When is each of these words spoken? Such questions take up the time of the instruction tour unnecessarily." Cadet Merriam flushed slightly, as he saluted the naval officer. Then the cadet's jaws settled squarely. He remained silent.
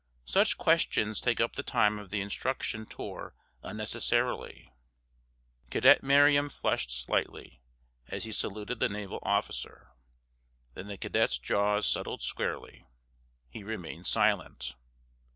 Such 0.25 0.57
questions 0.57 1.21
take 1.21 1.39
up 1.39 1.55
the 1.55 1.61
time 1.61 1.99
of 1.99 2.09
the 2.09 2.21
instruction 2.21 2.87
tour 2.87 3.35
unnecessarily." 3.61 4.73
Cadet 5.69 6.01
Merriam 6.01 6.49
flushed 6.49 6.89
slightly, 6.89 7.61
as 8.07 8.23
he 8.23 8.31
saluted 8.31 8.79
the 8.79 8.89
naval 8.89 9.19
officer. 9.21 9.91
Then 10.73 10.87
the 10.87 10.97
cadet's 10.97 11.37
jaws 11.37 11.85
settled 11.85 12.23
squarely. 12.23 12.83
He 13.47 13.63
remained 13.63 14.07
silent. 14.07 14.73